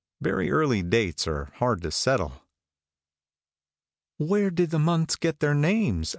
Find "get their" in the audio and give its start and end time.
5.15-5.53